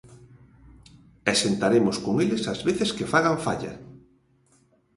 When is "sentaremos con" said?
1.43-2.15